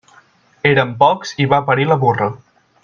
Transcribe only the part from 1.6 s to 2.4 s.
parir la burra.